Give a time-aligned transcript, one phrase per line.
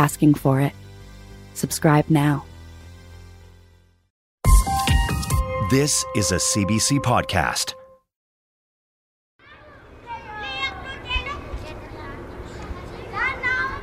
[0.00, 0.72] Asking for it.
[1.52, 2.46] Subscribe now.
[5.70, 7.74] This is a CBC podcast.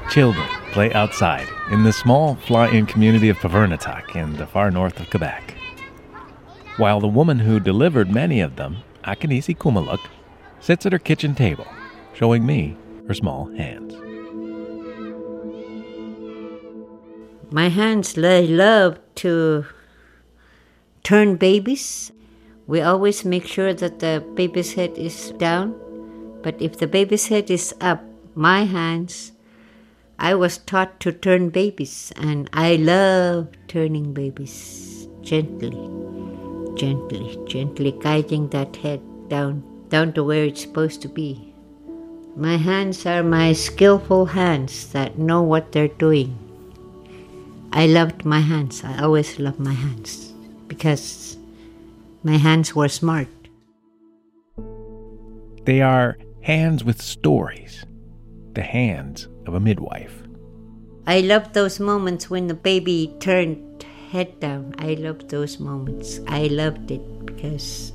[0.09, 5.11] Children play outside in the small fly-in community of Puvirnituq in the far north of
[5.11, 5.53] Quebec.
[6.77, 10.03] While the woman who delivered many of them, Akanisi Kumaluk,
[10.61, 11.67] sits at her kitchen table,
[12.15, 12.75] showing me
[13.07, 14.06] her small hands.
[17.49, 19.65] My hands love to
[21.03, 22.11] turn babies.
[22.67, 25.73] We always make sure that the baby's head is down,
[26.43, 28.03] but if the baby's head is up,
[28.35, 29.31] my hands
[30.19, 35.77] I was taught to turn babies, and I love turning babies gently,
[36.75, 41.53] gently, gently guiding that head down, down to where it's supposed to be.
[42.35, 46.46] My hands are my skillful hands that know what they're doing.
[47.77, 48.83] I loved my hands.
[48.83, 50.33] I always loved my hands
[50.65, 51.37] because
[52.23, 53.27] my hands were smart.
[55.63, 57.85] They are hands with stories,
[58.53, 60.23] the hands of a midwife.
[61.05, 64.73] I love those moments when the baby turned head down.
[64.79, 66.19] I love those moments.
[66.27, 67.93] I loved it because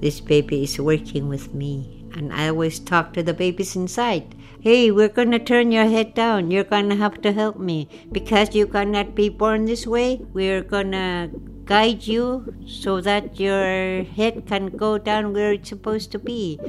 [0.00, 2.06] this baby is working with me.
[2.14, 4.34] And I always talk to the babies inside.
[4.64, 6.52] Hey, we're gonna turn your head down.
[6.52, 7.88] You're gonna have to help me.
[8.12, 11.30] Because you cannot be born this way, we're gonna
[11.64, 16.60] guide you so that your head can go down where it's supposed to be.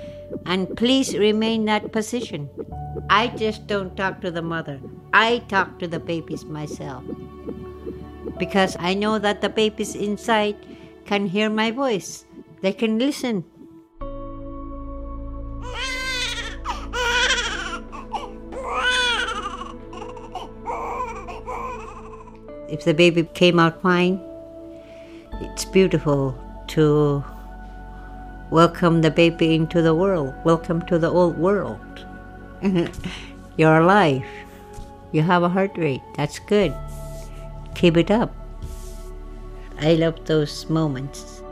[0.47, 2.49] And please remain that position.
[3.11, 4.79] I just don't talk to the mother.
[5.13, 7.03] I talk to the babies myself.
[8.39, 10.57] Because I know that the babies inside
[11.05, 12.25] can hear my voice.
[12.63, 13.43] They can listen.
[22.73, 24.19] If the baby came out fine,
[25.41, 26.35] it's beautiful
[26.69, 27.23] to
[28.49, 30.33] welcome the baby into the world.
[30.43, 32.03] Welcome to the old world.
[33.57, 34.25] You're alive.
[35.11, 36.01] You have a heart rate.
[36.15, 36.73] That's good.
[37.75, 38.33] Keep it up.
[39.79, 41.43] I love those moments.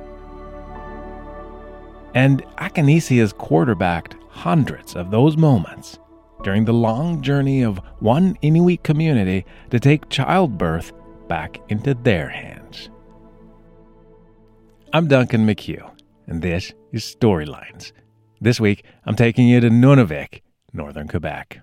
[2.15, 5.99] And Akanisi has quarterbacked hundreds of those moments
[6.43, 10.91] during the long journey of one Inuit community to take childbirth
[11.31, 12.89] back into their hands.
[14.91, 15.89] I'm Duncan McCue,
[16.27, 17.93] and this is Storylines.
[18.41, 20.41] This week, I'm taking you to Nunavik,
[20.73, 21.61] northern Quebec.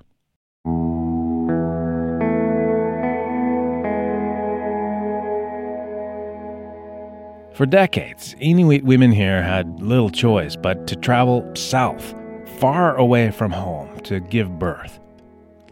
[7.54, 12.14] For decades, Inuit women here had little choice but to travel south,
[12.58, 14.98] far away from home, to give birth.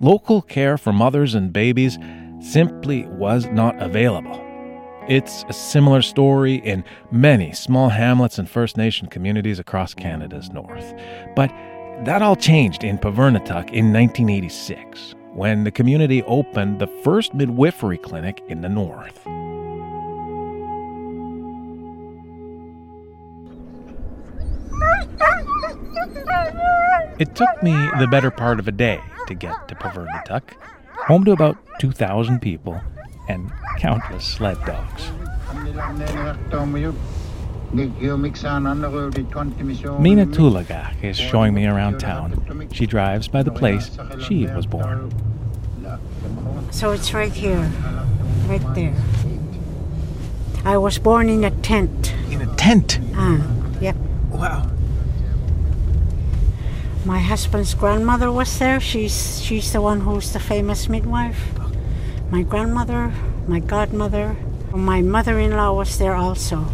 [0.01, 1.97] Local care for mothers and babies
[2.41, 4.43] simply was not available.
[5.09, 10.95] It's a similar story in many small hamlets and First Nation communities across Canada's north.
[11.37, 11.51] But
[12.05, 18.43] that all changed in Puvirnituq in 1986 when the community opened the first midwifery clinic
[18.49, 19.27] in the north.
[27.19, 30.43] It took me the better part of a day to get to Puvirnituq,
[31.07, 32.81] home to about 2,000 people
[33.29, 35.11] and countless sled dogs.
[37.73, 37.87] Mina
[40.27, 42.69] Tulagak is showing me around town.
[42.73, 45.12] She drives by the place she was born.
[46.71, 47.71] So it's right here,
[48.47, 48.95] right there.
[50.65, 52.15] I was born in a tent.
[52.31, 52.98] In a tent?
[53.15, 53.47] Ah,
[53.81, 53.97] yep.
[54.31, 54.69] Wow.
[57.07, 58.81] My husband's grandmother was there.
[58.81, 61.39] She's she's the one who's the famous midwife.
[62.33, 63.13] My grandmother,
[63.47, 64.35] my godmother,
[64.75, 66.67] my mother-in-law was there also.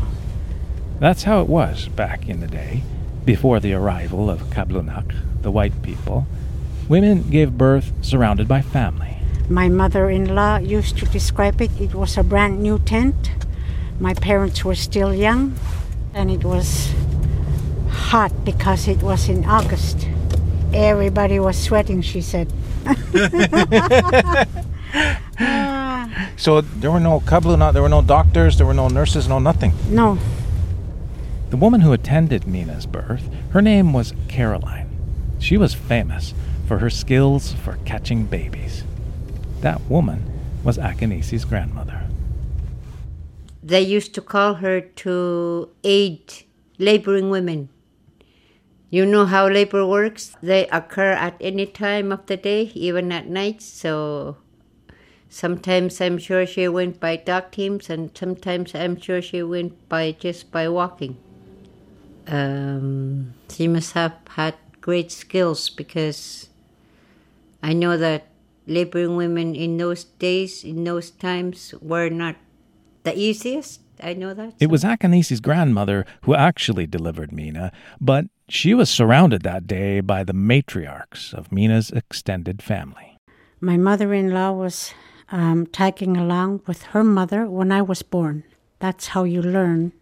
[1.01, 2.83] That's how it was back in the day,
[3.27, 5.13] before the arrival of Kablunak,
[5.43, 6.27] the white people.
[6.89, 9.19] Women gave birth surrounded by family.
[9.51, 11.79] My mother-in-law used to describe it.
[11.79, 13.33] It was a brand new tent.
[14.01, 15.57] My parents were still young,
[16.15, 16.91] and it was
[17.91, 20.09] hot because it was in August.
[20.75, 22.53] Everybody was sweating, she said.
[26.37, 29.73] So there were no kablu, there were no doctors, there were no nurses, no nothing.
[29.89, 30.19] No,
[31.51, 33.23] The woman who attended Mina's birth,
[33.53, 34.89] her name was Caroline.
[35.39, 36.35] She was famous
[36.67, 38.83] for her skills for catching babies.
[39.61, 40.29] That woman
[40.65, 42.09] was Akanisi's grandmother.
[43.63, 46.45] They used to call her to aid
[46.79, 47.69] laboring women.
[48.93, 50.37] You know how labor works?
[50.43, 53.63] They occur at any time of the day, even at night.
[53.63, 54.37] So
[55.31, 60.13] sometimes I'm sure she went by dog teams, and sometimes I'm sure she went by
[60.13, 61.17] just by walking.
[62.29, 66.51] Um, she must have had great skills because
[67.63, 68.29] I know that
[68.67, 72.37] laboring women in those days, in those times, were not
[73.05, 73.81] the easiest.
[74.03, 74.55] I know that.
[74.61, 80.23] It was Akanisi's grandmother who actually delivered Mina, but she was surrounded that day by
[80.25, 83.09] the matriarchs of Mina's extended family.
[83.61, 84.93] my mother in law was
[85.31, 88.43] um, tagging along with her mother when I was born.
[88.81, 89.93] That's how you learn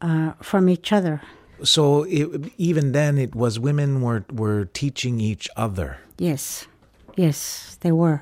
[0.00, 1.20] uh, from each other.
[1.62, 6.66] So it, even then, it was women were were teaching each other Yes,
[7.16, 8.20] yes, they were.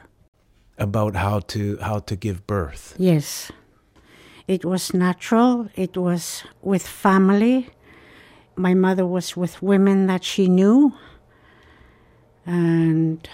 [0.79, 2.94] about how to how to give birth.
[2.99, 3.50] Yes.
[4.47, 5.69] It was natural.
[5.75, 7.69] It was with family.
[8.56, 10.94] My mother was with women that she knew.
[12.44, 13.29] And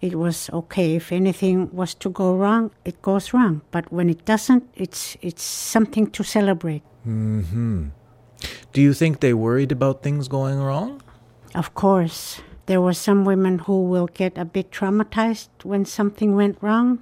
[0.00, 0.96] it was okay.
[0.96, 3.62] If anything was to go wrong, it goes wrong.
[3.70, 6.82] But when it doesn't, it's it's something to celebrate.
[7.04, 7.88] Hmm.
[8.72, 11.00] Do you think they worried about things going wrong?
[11.54, 16.58] Of course, there were some women who will get a bit traumatized when something went
[16.60, 16.98] wrong.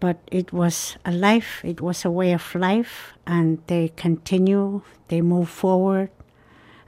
[0.00, 5.20] But it was a life, it was a way of life, and they continue, they
[5.20, 6.10] move forward,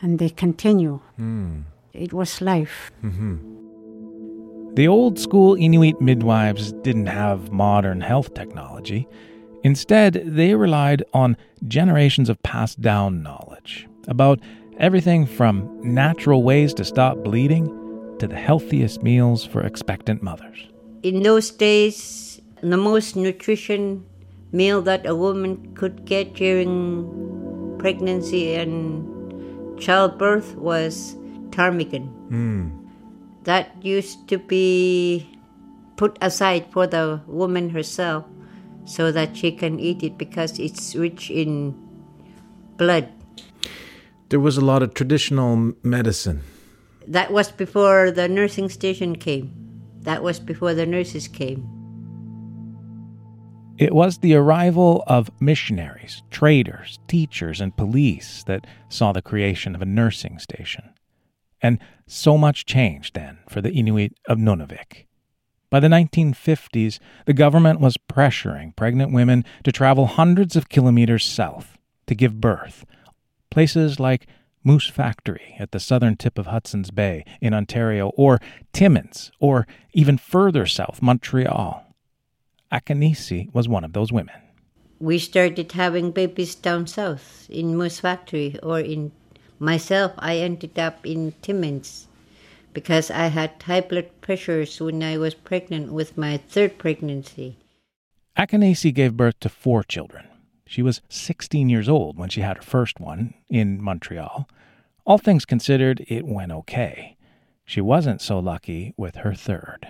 [0.00, 1.00] and they continue.
[1.16, 1.60] Hmm.
[1.92, 2.90] It was life.
[3.04, 4.74] Mm-hmm.
[4.74, 9.06] The old school Inuit midwives didn't have modern health technology.
[9.62, 11.36] Instead, they relied on
[11.68, 14.40] generations of passed down knowledge about
[14.78, 17.66] everything from natural ways to stop bleeding
[18.18, 20.68] to the healthiest meals for expectant mothers.
[21.02, 22.31] in those days,
[22.62, 24.06] the most nutrition
[24.52, 29.02] meal that a woman could get during pregnancy and
[29.80, 31.16] childbirth was
[31.50, 32.06] ptarmigan.
[32.30, 32.70] Hmm.
[33.44, 35.26] That used to be
[35.96, 38.24] put aside for the woman herself
[38.84, 41.74] so that she can eat it because it's rich in
[42.76, 43.10] blood.
[44.28, 46.42] There was a lot of traditional medicine.
[47.06, 49.52] That was before the nursing station came.
[50.02, 51.81] That was before the nurses came.
[53.78, 59.82] It was the arrival of missionaries, traders, teachers, and police that saw the creation of
[59.82, 60.92] a nursing station.
[61.62, 65.06] And so much changed then for the Inuit of Nunavik.
[65.70, 71.78] By the 1950s, the government was pressuring pregnant women to travel hundreds of kilometers south
[72.06, 72.84] to give birth.
[73.50, 74.26] Places like
[74.62, 78.38] Moose Factory at the southern tip of Hudson's Bay in Ontario, or
[78.72, 81.91] Timmins, or even further south, Montreal.
[82.72, 84.34] Akanisi was one of those women.
[85.00, 89.10] we started having babies down south in Moose Factory or in
[89.58, 92.06] myself I ended up in Timmins
[92.72, 97.56] because I had high blood pressures when I was pregnant with my third pregnancy.
[98.38, 100.24] Akanisi gave birth to four children.
[100.66, 104.48] She was 16 years old when she had her first one in Montreal.
[105.04, 107.16] All things considered, it went okay.
[107.66, 109.86] She wasn't so lucky with her third.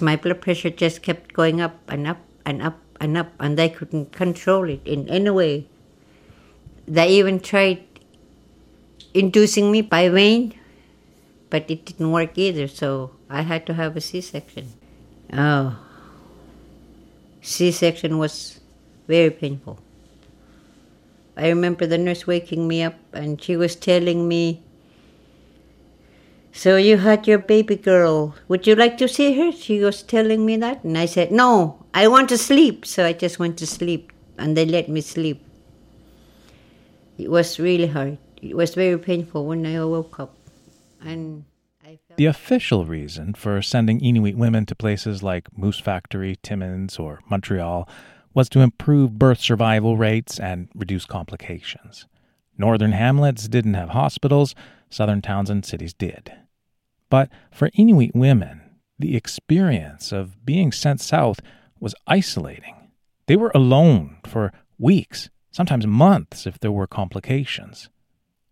[0.00, 3.68] My blood pressure just kept going up and up and up and up and they
[3.68, 5.68] couldn't control it in any way.
[6.86, 7.84] They even tried
[9.14, 10.54] inducing me by vein,
[11.48, 14.72] but it didn't work either, so I had to have a C section.
[15.32, 15.78] Oh,
[17.40, 18.58] C section was
[19.06, 19.78] very painful.
[21.36, 24.64] I remember the nurse waking me up and she was telling me,
[26.56, 28.36] So you had your baby girl.
[28.46, 29.50] Would you like to see her?
[29.50, 30.84] She was telling me that.
[30.84, 32.86] And I said, No, I want to sleep.
[32.86, 35.44] So I just went to sleep and they let me sleep.
[37.18, 38.18] It was really hard.
[38.40, 40.36] It was very painful when I woke up.
[41.04, 41.44] And
[41.84, 41.98] I.
[42.16, 47.88] The official reason for sending Inuit women to places like Moose Factory, Timmins, or Montreal
[48.32, 52.06] was to improve birth survival rates and reduce complications.
[52.56, 54.54] Northern hamlets didn't have hospitals,
[54.88, 56.32] southern towns and cities did.
[57.10, 58.62] But for Inuit women,
[58.98, 61.40] the experience of being sent south
[61.80, 62.74] was isolating.
[63.26, 67.88] They were alone for weeks, sometimes months if there were complications.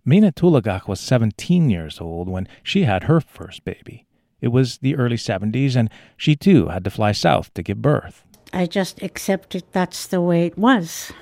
[0.05, 4.07] Mina Tulagak was 17 years old when she had her first baby.
[4.41, 8.25] It was the early 70s, and she too had to fly south to give birth.
[8.53, 11.13] I just accepted that's the way it was.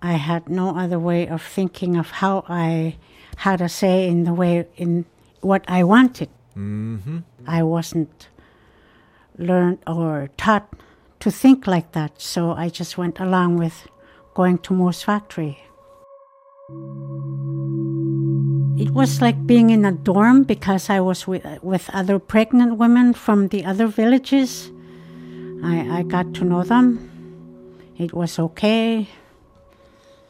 [0.00, 2.96] I had no other way of thinking of how I
[3.38, 5.04] had a say in the way in
[5.40, 6.28] what I wanted.
[6.56, 7.18] Mm-hmm.
[7.46, 8.28] I wasn't
[9.38, 10.68] learned or taught
[11.20, 13.86] to think like that, so I just went along with
[14.34, 15.58] going to Moose Factory.
[18.78, 23.12] It was like being in a dorm because I was with, with other pregnant women
[23.12, 24.70] from the other villages.
[25.62, 27.10] I, I got to know them.
[27.98, 29.08] It was okay.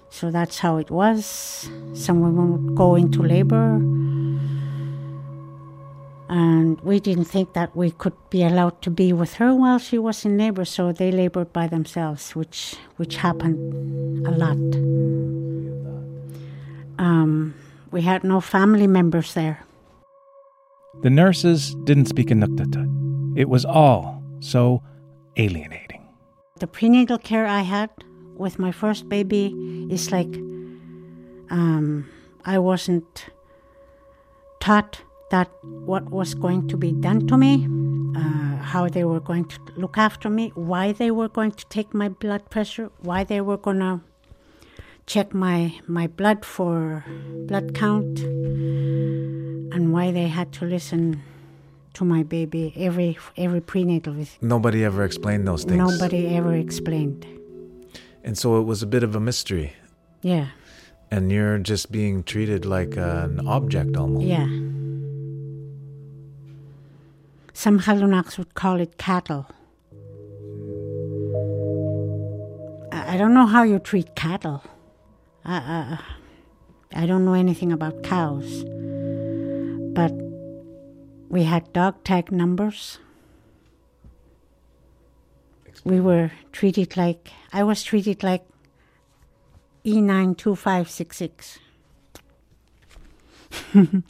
[0.08, 1.70] So that's how it was.
[1.94, 3.78] Some women would go into labor.
[6.30, 9.98] And we didn't think that we could be allowed to be with her while she
[9.98, 13.58] was in labor, so they labored by themselves, which which happened
[14.24, 14.56] a lot.
[17.00, 17.54] Um,
[17.90, 19.66] we had no family members there.
[21.02, 22.86] The nurses didn't speak Inuktitut.
[23.36, 24.84] It was all so
[25.36, 26.06] alienating.
[26.60, 27.90] The prenatal care I had
[28.36, 29.52] with my first baby
[29.90, 30.32] is like
[31.50, 32.08] um,
[32.44, 33.26] I wasn't
[34.60, 37.66] taught that what was going to be done to me,
[38.16, 41.94] uh, how they were going to look after me, why they were going to take
[41.94, 44.00] my blood pressure, why they were going to
[45.06, 47.04] check my, my blood for
[47.46, 51.22] blood count and why they had to listen
[51.92, 54.40] to my baby every every prenatal visit.
[54.40, 55.78] Nobody ever explained those things.
[55.78, 57.26] Nobody ever explained.
[58.22, 59.72] And so it was a bit of a mystery.
[60.22, 60.48] Yeah.
[61.10, 64.26] And you're just being treated like an object almost.
[64.26, 64.46] Yeah.
[67.60, 69.46] Some Halunaks would call it cattle.
[72.90, 74.62] I I don't know how you treat cattle.
[75.44, 75.98] I,
[76.94, 78.64] I, I don't know anything about cows.
[79.92, 80.14] But
[81.28, 82.98] we had dog tag numbers.
[85.84, 88.44] We were treated like, I was treated like
[89.84, 91.58] E E92566.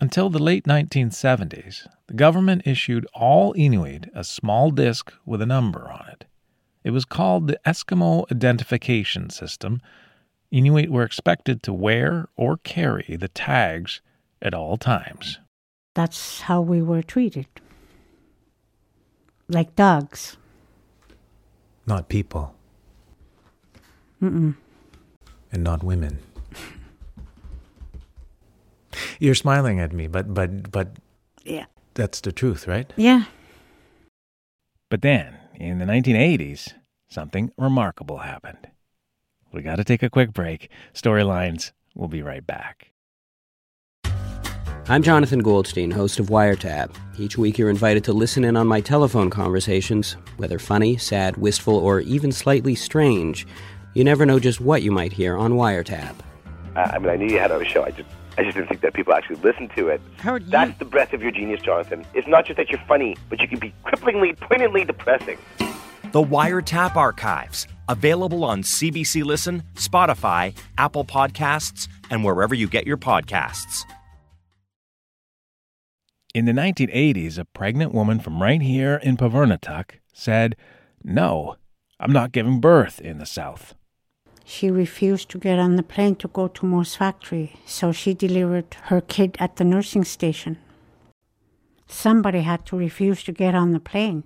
[0.00, 5.90] Until the late 1970s, the government issued all Inuit a small disc with a number
[5.90, 6.24] on it.
[6.84, 9.80] It was called the Eskimo Identification System.
[10.52, 14.00] Inuit were expected to wear or carry the tags
[14.40, 15.40] at all times.
[15.94, 17.48] That's how we were treated.
[19.48, 20.36] Like dogs.
[21.86, 22.54] Not people.
[24.22, 24.54] Mm-mm.
[25.50, 26.18] And not women.
[29.18, 30.96] You're smiling at me, but but but
[31.44, 31.66] Yeah.
[31.96, 32.92] That's the truth, right?
[32.96, 33.24] Yeah.
[34.88, 36.74] But then, in the 1980s,
[37.08, 38.68] something remarkable happened.
[39.52, 40.70] We got to take a quick break.
[40.94, 42.92] Storylines, we'll be right back.
[44.88, 46.94] I'm Jonathan Goldstein, host of Wiretap.
[47.18, 51.76] Each week you're invited to listen in on my telephone conversations, whether funny, sad, wistful,
[51.76, 53.48] or even slightly strange.
[53.94, 56.14] You never know just what you might hear on Wiretap.
[56.76, 57.82] Uh, I mean, I knew you had a show.
[57.82, 60.00] I just, I just didn't think that people actually listened to it.
[60.18, 62.04] Howard, you- That's the breadth of your genius, Jonathan.
[62.14, 65.38] It's not just that you're funny, but you can be cripplingly, poignantly depressing.
[66.12, 72.96] The Wiretap Archives, available on CBC Listen, Spotify, Apple Podcasts, and wherever you get your
[72.96, 73.84] podcasts.
[76.34, 80.54] In the 1980s, a pregnant woman from right here in Puvirnituq said,
[81.02, 81.56] No,
[81.98, 83.74] I'm not giving birth in the South.
[84.48, 88.76] She refused to get on the plane to go to Moose Factory, so she delivered
[88.84, 90.58] her kid at the nursing station.
[91.88, 94.22] Somebody had to refuse to get on the plane.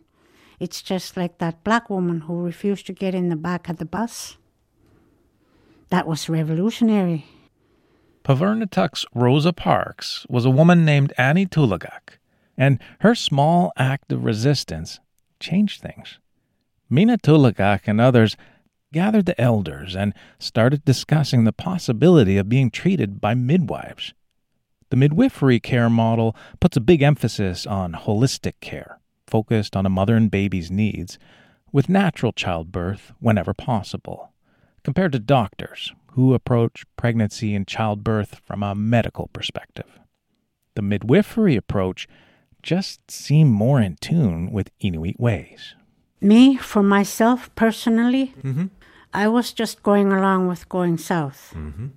[0.61, 3.87] It's just like that black woman who refused to get in the back of the
[3.87, 4.37] bus.
[5.89, 7.25] That was revolutionary.
[8.23, 12.19] Puvirnituq's Rosa Parks was a woman named Annie Tulagak,
[12.59, 15.01] and her small act of resistance
[15.41, 16.19] changed things.
[16.91, 18.37] Mina Tulagak and others
[18.93, 24.15] gathered the elders and started discussing the possibility of being treated by midwives.
[24.91, 30.17] The midwifery care model puts a big emphasis on holistic care, focused on a mother
[30.17, 31.19] and baby's needs,
[31.73, 34.33] with natural childbirth whenever possible,
[34.83, 40.01] compared to doctors who approach pregnancy and childbirth from a medical perspective.
[40.75, 42.09] The midwifery approach
[42.63, 45.77] just seemed more in tune with Inuit ways.
[46.21, 48.67] Me, for myself personally, mm-hmm.
[49.13, 51.53] I was just going along with going south.
[51.57, 51.89] Mm-hmm.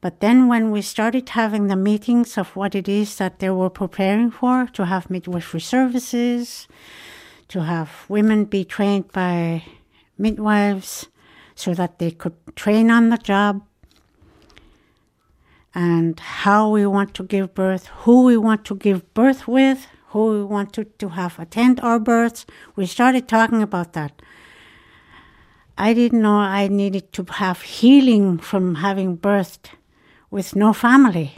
[0.00, 3.70] But then when we started having the meetings of what it is that they were
[3.70, 6.68] preparing for, to have midwifery services,
[7.48, 9.64] to have women be trained by
[10.18, 11.06] midwives
[11.54, 13.62] so that they could train on the job,
[15.74, 20.30] and how we want to give birth, who we want to give birth with, who
[20.30, 22.46] we wanted to have attend our births.
[22.76, 24.22] We started talking about that.
[25.76, 29.70] I didn't know I needed to have healing from having birthed
[30.30, 31.34] with no family.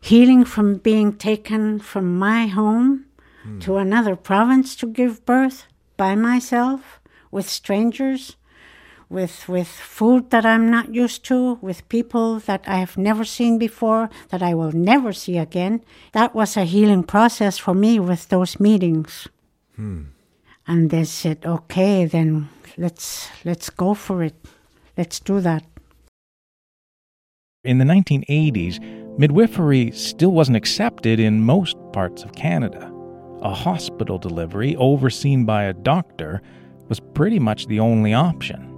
[0.00, 3.06] Healing from being taken from my home
[3.42, 3.58] hmm.
[3.60, 5.66] to another province to give birth
[5.96, 7.00] by myself
[7.30, 8.36] with strangers
[9.12, 13.58] with with food that I'm not used to, with people that I have never seen
[13.58, 15.84] before, that I will never see again.
[16.12, 19.28] That was a healing process for me with those meetings.
[19.76, 20.04] Hmm.
[20.66, 24.34] And they said, "Okay, then let's let's go for it.
[24.96, 25.64] Let's do that."
[27.64, 28.80] In the 1980s,
[29.18, 32.92] midwifery still wasn't accepted in most parts of Canada.
[33.42, 36.42] A hospital delivery overseen by a doctor
[36.88, 38.68] was pretty much the only option.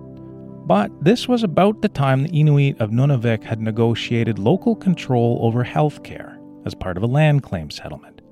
[0.67, 5.62] But this was about the time the Inuit of Nunavik had negotiated local control over
[5.62, 8.23] health care as part of a land claim settlement.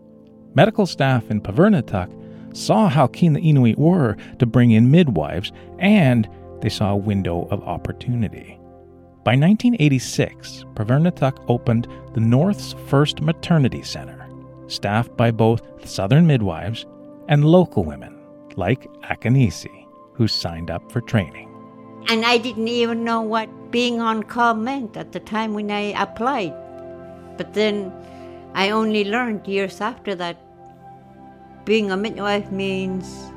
[0.54, 2.08] Medical staff in Puvirnituq
[2.52, 6.28] saw how keen the Inuit were to bring in midwives, and
[6.60, 8.58] they saw a window of opportunity.
[9.24, 14.28] By 1986, Puvirnituq opened the North's first maternity center,
[14.66, 16.86] staffed by both Southern midwives
[17.28, 18.18] and local women
[18.56, 21.48] like Akanisi, who signed up for training.
[22.08, 25.94] And I didn't even know what being on call meant at the time when I
[26.00, 26.52] applied.
[27.36, 27.92] But then
[28.54, 30.36] I only learned years after that
[31.64, 33.30] being a midwife means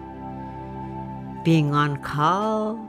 [1.43, 2.79] being on call,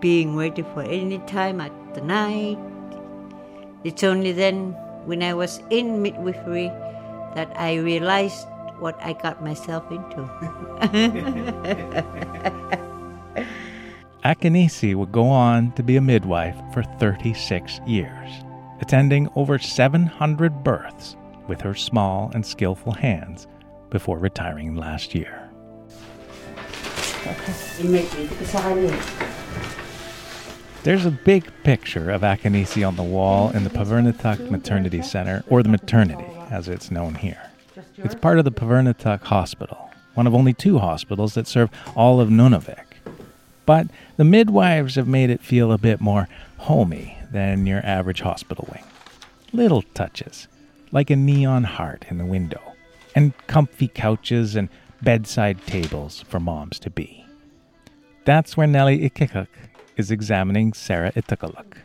[0.00, 2.58] being ready for any time at the night.
[3.84, 4.72] It's only then
[5.06, 6.68] when I was in midwifery
[7.34, 8.46] that I realized
[8.78, 10.18] what I got myself into.
[14.24, 18.30] Akanisi would go on to be a midwife for 36 years,
[18.82, 23.46] attending over 700 births with her small and skillful hands
[23.90, 25.48] before retiring last year.
[30.84, 35.62] There's a big picture of Akanisi on the wall in the Puvirnituq Maternity Center, or
[35.62, 37.50] the maternity as it's known here.
[37.96, 42.28] It's part of the Puvirnituq Hospital, one of only two hospitals that serve all of
[42.28, 42.84] Nunavik.
[43.66, 48.66] But the midwives have made it feel a bit more homey than your average hospital
[48.72, 48.84] wing.
[49.52, 50.48] Little touches,
[50.90, 52.67] like a neon heart in the window,
[53.18, 54.68] and comfy couches and
[55.02, 57.26] bedside tables for moms to be.
[58.24, 59.48] That's where Nellie Ikikuk
[59.96, 61.78] is examining Sarah Itukaluk.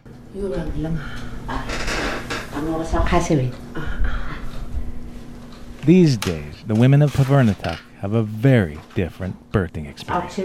[5.85, 10.35] These days, the women of Puvirnituq have a very different birthing experience.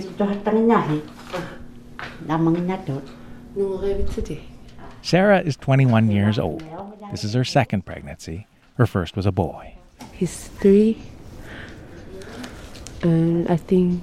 [5.03, 6.65] Sarah is 21 years old.
[7.11, 8.47] This is her second pregnancy.
[8.79, 9.78] Her first was a boy.
[10.13, 10.99] He's three,
[13.03, 14.03] and I think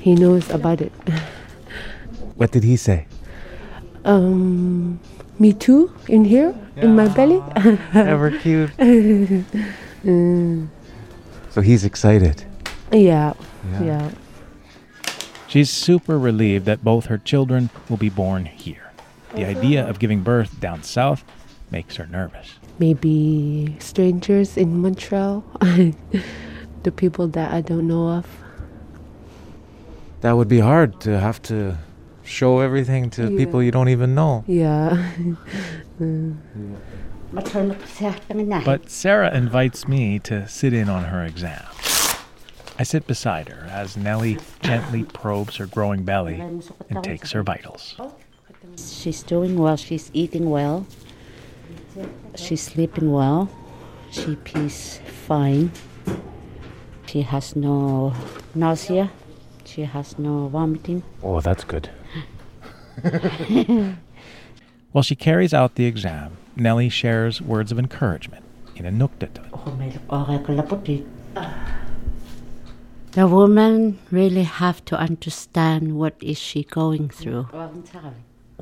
[0.00, 0.92] he knows about it.
[2.36, 3.06] What did he say?
[4.04, 4.98] Um,
[5.38, 7.40] me too, in here, in my belly.
[7.94, 8.70] Ever cute.
[10.02, 10.66] Mm,
[11.50, 12.42] So he's excited.
[12.90, 13.34] yeah,
[13.70, 13.82] Yeah.
[13.84, 14.10] yeah.
[15.46, 18.90] She's super relieved that both her children will be born here.
[19.36, 21.22] The idea of giving birth down south
[21.70, 22.58] makes her nervous.
[22.82, 25.44] Maybe strangers in Montreal,
[26.82, 28.26] the people that I don't know of.
[30.22, 31.78] That would be hard to have to
[32.24, 33.38] show everything to Yeah.
[33.38, 34.42] people you don't even know.
[34.48, 35.12] Yeah.
[38.64, 41.62] But Sarah invites me to sit in on her exam.
[42.80, 46.40] I sit beside her as Nellie gently probes her growing belly
[46.90, 47.94] and takes her vitals.
[48.76, 49.76] She's doing well.
[49.76, 50.84] She's eating well.
[52.34, 53.50] She's sleeping well.
[54.10, 55.72] She pees fine.
[57.06, 58.14] She has no
[58.54, 59.10] nausea.
[59.64, 61.02] She has no vomiting.
[61.22, 61.90] Oh, that's good.
[64.92, 68.44] While she carries out the exam, Nellie shares words of encouragement
[68.76, 69.48] in Inuktitut.
[69.52, 69.76] Oh,
[73.12, 77.48] the woman really have to understand what is she going through.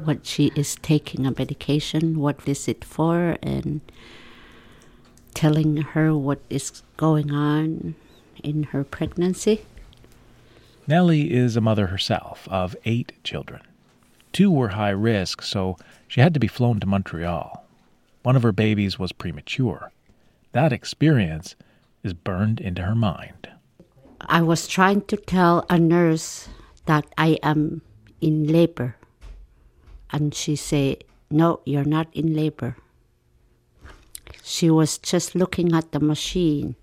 [0.05, 3.81] What she is taking a medication, what is it for, and
[5.35, 7.95] telling her what is going on
[8.43, 9.63] in her pregnancy.
[10.87, 13.63] Nellie is a mother herself of eight children.
[14.33, 15.77] Two were high risk, so
[16.09, 17.65] she had to be flown to Montreal.
[18.23, 19.93] One of her babies was premature.
[20.53, 21.55] That experience
[22.03, 23.49] is burned into her mind.
[24.21, 26.49] I was trying to tell a nurse
[26.87, 27.83] that I am
[28.21, 28.97] in labor.
[30.13, 32.77] And she said, No, you're not in labor.
[34.43, 36.77] She was just looking at the machine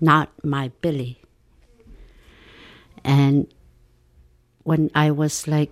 [0.00, 1.20] not my belly.
[3.04, 3.46] And
[4.64, 5.70] when I was like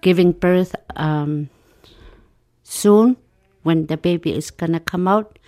[0.00, 1.50] giving birth um,
[2.62, 3.16] soon,
[3.62, 5.38] when the baby is gonna come out,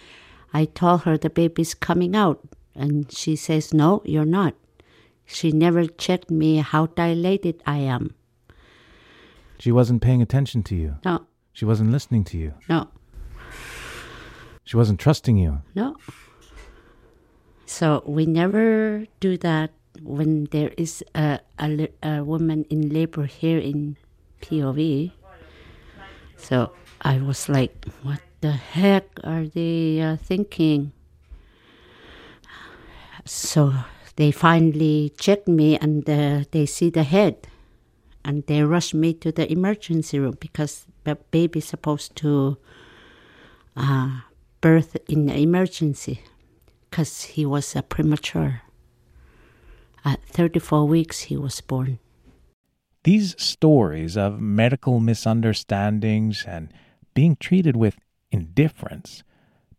[0.53, 4.55] I told her the baby's coming out, and she says, "No, you're not."
[5.25, 8.15] She never checked me how dilated I am.
[9.62, 10.96] She wasn't paying attention to you.
[11.05, 11.22] No,
[11.53, 12.53] She wasn't listening to you.
[12.68, 12.88] no,
[14.64, 15.62] She wasn't trusting you.
[15.77, 15.94] no.
[17.66, 19.70] So we never do that
[20.03, 23.96] when there is a, a, a woman in labor here in
[24.40, 25.12] POV.
[26.37, 26.72] So
[27.03, 30.90] I was like, what the heck are they uh, thinking?
[33.25, 33.72] So
[34.16, 37.46] they finally checked me and uh, they see the head
[38.25, 42.57] and they rushed me to the emergency room because the baby's supposed to
[43.77, 44.21] uh,
[44.61, 46.23] birth in the emergency
[46.89, 48.63] because he was a premature.
[50.05, 51.99] At 34 weeks, he was born.
[53.05, 56.73] These stories of medical misunderstandings and
[57.15, 57.99] being treated with
[58.31, 59.23] indifference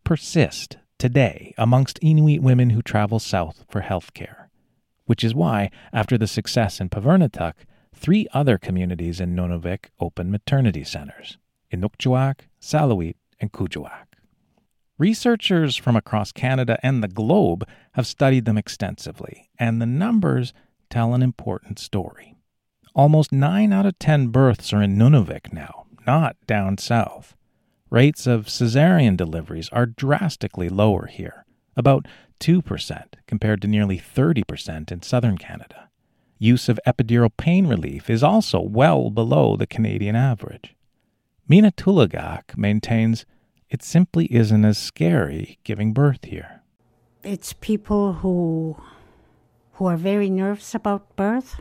[0.02, 4.48] persist today amongst Inuit women who travel south for healthcare,
[5.06, 7.54] which is why, after the success in Puvirnituq,
[8.04, 11.38] three other communities in Nunavik open maternity centers
[11.72, 14.04] Inukjuak, Salluit, and Kuujjuaq.
[14.98, 20.52] Researchers from across Canada and the globe have studied them extensively, and the numbers
[20.90, 22.36] tell an important story.
[22.94, 27.34] Almost 9 out of 10 births are in Nunavik now, not down south.
[27.88, 32.06] Rates of cesarean deliveries are drastically lower here, about
[32.38, 35.88] 2% compared to nearly 30% in southern Canada.
[36.38, 40.74] Use of epidural pain relief is also well below the Canadian average.
[41.48, 43.24] Mina Tulagak maintains
[43.70, 46.62] it simply isn't as scary giving birth here.
[47.22, 48.76] It's people who
[49.74, 51.60] who are very nervous about birth,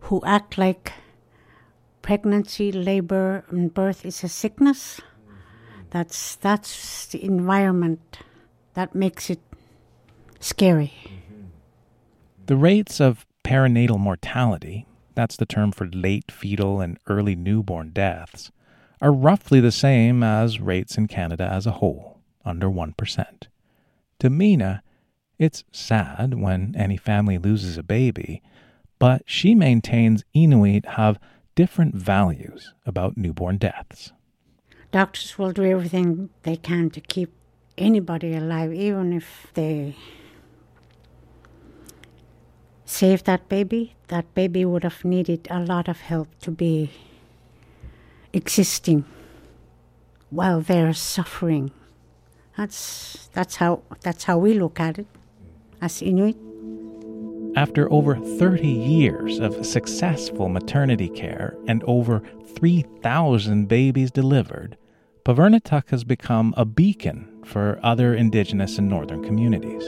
[0.00, 0.92] who act like
[2.02, 5.00] pregnancy, labor, and birth is a sickness.
[5.90, 8.18] That's that's the environment
[8.74, 9.40] that makes it
[10.40, 10.92] scary.
[12.46, 18.50] The rates of perinatal mortality, that's the term for late fetal and early newborn deaths,
[19.00, 23.26] are roughly the same as rates in Canada as a whole, under 1%.
[24.18, 24.82] To Mina,
[25.38, 28.42] it's sad when any family loses a baby,
[28.98, 31.18] but she maintains Inuit have
[31.54, 34.12] different values about newborn deaths.
[34.90, 37.32] Doctors will do everything they can to keep
[37.76, 39.96] anybody alive, even if they
[42.94, 43.94] save that baby.
[44.08, 46.90] That baby would have needed a lot of help to be
[48.32, 49.04] existing
[50.30, 51.72] while they're suffering.
[52.56, 55.06] That's that's how that's how we look at it
[55.80, 56.36] as Inuit.
[57.56, 62.20] After over 30 years of successful maternity care and over
[62.56, 64.76] 3,000 babies delivered,
[65.24, 69.84] Puvirnituq has become a beacon for other Indigenous and Northern communities.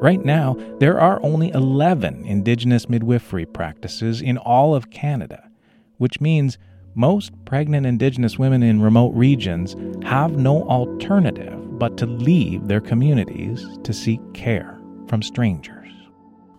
[0.00, 5.50] Right now, there are only 11 Indigenous midwifery practices in all of Canada,
[5.96, 6.56] which means
[6.94, 13.66] most pregnant Indigenous women in remote regions have no alternative but to leave their communities
[13.82, 15.88] to seek care from strangers.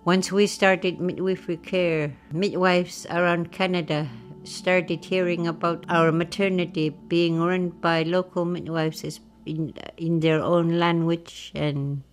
[0.04, 4.10] Once we started midwifery care, midwives around Canada
[4.44, 11.54] started hearing about our maternity being run by local midwives in, in their own language
[11.56, 12.04] and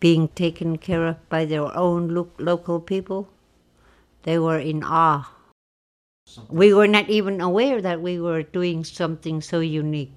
[0.00, 3.28] being taken care of by their own lo- local people.
[4.22, 5.34] They were in awe.
[6.50, 10.12] We were not even aware that we were doing something so unique.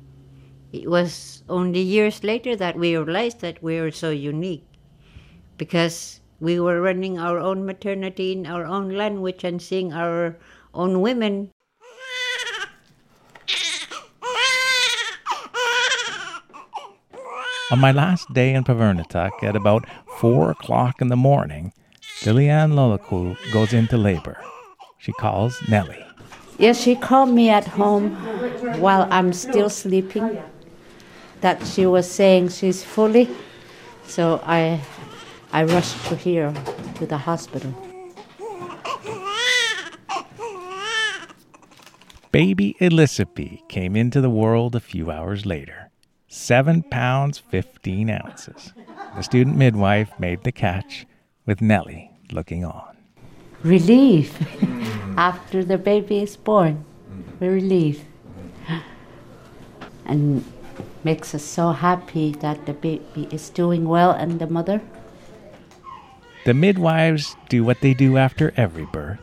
[0.74, 4.65] It was only years later that we realized that we were so unique
[5.58, 10.38] because we were running our own maternity in our own language and seeing our
[10.74, 11.52] own women.
[17.71, 19.86] On my last day in Puvirnituq at about
[20.19, 21.71] 4 o'clock in the morning,
[22.25, 24.38] Liliane Lolaku goes into labor.
[24.97, 26.05] She calls Nellie.
[26.57, 28.12] Yes, she called me at home
[28.81, 30.38] while I'm still sleeping.
[31.39, 33.29] That she was saying she's fully,
[34.03, 34.81] so I,
[35.53, 36.53] I rushed to here
[36.95, 37.73] to the hospital.
[42.34, 45.90] Baby Elizabeth came into the world a few hours later.
[46.34, 48.72] Seven pounds, 15 ounces.
[49.17, 51.06] The student midwife made the catch
[51.46, 52.96] with Nellie looking on.
[53.63, 54.41] Relief
[55.17, 56.86] after the baby is born.
[57.41, 58.06] Relief.
[60.06, 60.46] And
[61.04, 64.80] makes us so happy that the baby is doing well and the mother.
[66.46, 69.20] The midwives do what they do after every birth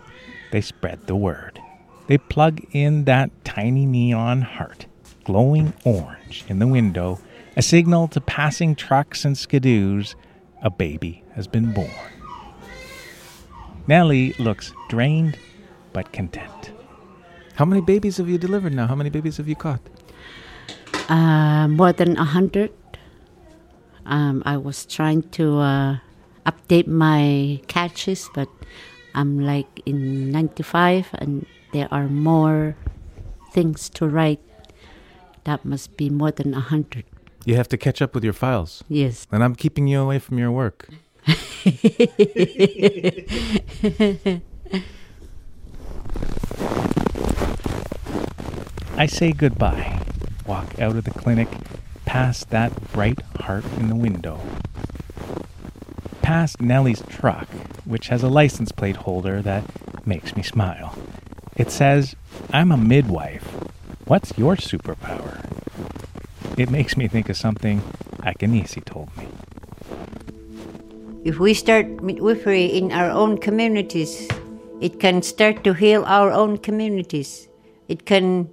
[0.53, 1.59] they spread the word.
[2.07, 4.88] They plug in that tiny neon heart,
[5.29, 7.21] glowing orange, in the window,
[7.55, 10.15] a signal to passing trucks and skidoos
[10.63, 11.93] a baby has been born.
[13.87, 15.37] Nellie looks drained
[15.93, 16.73] but content.
[17.57, 18.87] How many babies have you delivered now?
[18.87, 19.83] How many babies have you caught?
[21.11, 22.73] Uh, more than a hundred.
[24.07, 25.99] Um, I was trying to uh,
[26.47, 28.49] update my catches, but
[29.15, 32.77] I'm like in 95 and there are more
[33.53, 34.41] things to write.
[35.49, 37.07] That must be more than a 100.
[37.47, 38.85] You have to catch up with your files.
[38.87, 39.27] Yes.
[39.33, 40.91] And I'm keeping you away from your work.
[48.99, 50.03] I say goodbye,
[50.47, 51.49] walk out of the clinic,
[52.05, 54.39] past that bright heart in the window,
[56.21, 57.49] past Nellie's truck,
[57.87, 59.65] which has a license plate holder that
[60.07, 60.95] makes me smile.
[61.57, 62.17] It says,
[62.53, 63.68] I'm a midwife.
[64.09, 65.45] What's your superpower?
[66.57, 67.83] It makes me think of something
[68.25, 69.29] Akanisi told me.
[71.29, 74.27] If we start midwifery in our own communities,
[74.81, 77.49] it can start to heal our own communities.
[77.87, 78.49] It can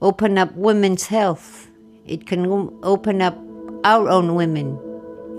[0.00, 1.66] open up women's health.
[2.06, 2.46] It can
[2.84, 3.36] open up
[3.82, 4.78] our own women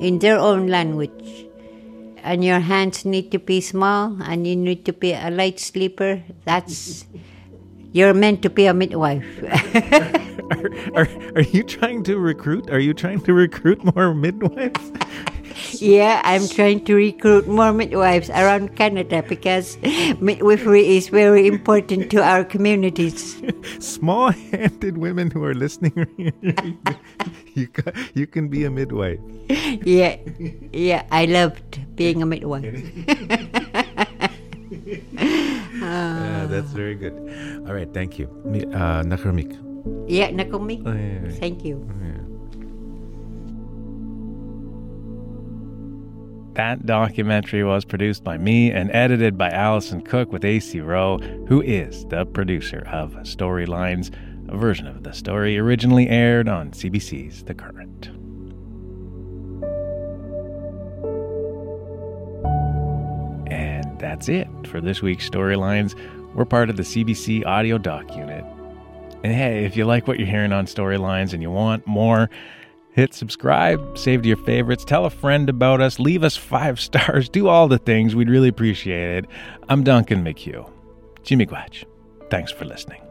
[0.01, 1.47] in their own language.
[2.17, 6.21] And your hands need to be small and you need to be a light sleeper.
[6.43, 7.05] That's
[7.91, 9.25] you're meant to be a midwife.
[10.51, 12.69] are, are, are you trying to recruit?
[12.69, 14.91] Are you trying to recruit more midwives?
[15.81, 19.77] yeah, I'm trying to recruit more midwives around Canada because
[20.19, 23.41] midwifery is very important to our communities.
[23.79, 25.93] Small-handed women who are listening,
[27.53, 29.19] you can, you can be a midwife.
[29.83, 30.17] Yeah,
[30.71, 32.71] yeah, I loved being a midwife.
[35.81, 37.13] uh, that's very good.
[37.67, 38.27] All right, thank you.
[38.73, 39.57] Uh, Nakurmiik.
[40.07, 40.83] Yeah, Nakurmiik.
[40.85, 41.39] Oh, yeah, yeah.
[41.39, 41.89] Thank you.
[42.03, 42.17] Yeah.
[46.53, 51.17] That documentary was produced by me and edited by Allison Cook with AC Rowe,
[51.47, 54.13] who is the producer of Storylines,
[54.49, 58.09] a version of the story originally aired on CBC's The Current.
[64.01, 65.95] That's it for this week's Storylines.
[66.33, 68.43] We're part of the CBC Audio Doc Unit.
[69.23, 72.27] And hey, if you like what you're hearing on Storylines and you want more,
[72.93, 77.29] hit subscribe, save to your favorites, tell a friend about us, leave us five stars,
[77.29, 78.15] do all the things.
[78.15, 79.29] We'd really appreciate it.
[79.69, 80.67] I'm Duncan McCue.
[81.21, 81.83] Jimmy Gwatch.
[82.31, 83.10] Thanks for listening.